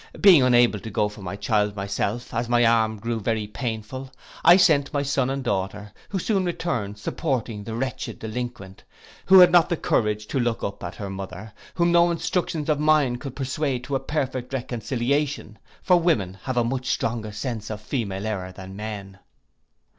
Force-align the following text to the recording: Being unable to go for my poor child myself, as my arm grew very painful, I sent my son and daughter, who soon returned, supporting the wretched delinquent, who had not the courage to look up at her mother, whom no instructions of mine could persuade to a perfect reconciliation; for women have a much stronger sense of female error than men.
Being 0.19 0.41
unable 0.41 0.79
to 0.79 0.89
go 0.89 1.09
for 1.09 1.21
my 1.21 1.35
poor 1.35 1.43
child 1.43 1.75
myself, 1.75 2.33
as 2.33 2.49
my 2.49 2.65
arm 2.65 2.97
grew 2.97 3.19
very 3.19 3.45
painful, 3.45 4.09
I 4.43 4.57
sent 4.57 4.91
my 4.91 5.03
son 5.03 5.29
and 5.29 5.43
daughter, 5.43 5.91
who 6.09 6.17
soon 6.17 6.43
returned, 6.43 6.97
supporting 6.97 7.63
the 7.63 7.75
wretched 7.75 8.17
delinquent, 8.17 8.83
who 9.27 9.37
had 9.37 9.51
not 9.51 9.69
the 9.69 9.77
courage 9.77 10.25
to 10.29 10.39
look 10.39 10.63
up 10.63 10.83
at 10.83 10.95
her 10.95 11.11
mother, 11.11 11.53
whom 11.75 11.91
no 11.91 12.09
instructions 12.09 12.67
of 12.67 12.79
mine 12.79 13.17
could 13.17 13.35
persuade 13.35 13.83
to 13.83 13.95
a 13.95 13.99
perfect 13.99 14.51
reconciliation; 14.53 15.59
for 15.83 15.97
women 15.97 16.33
have 16.45 16.57
a 16.57 16.63
much 16.63 16.87
stronger 16.87 17.31
sense 17.31 17.69
of 17.69 17.79
female 17.79 18.25
error 18.25 18.51
than 18.51 18.75
men. 18.75 19.19